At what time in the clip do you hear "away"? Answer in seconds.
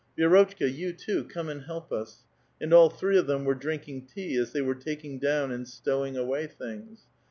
6.17-6.47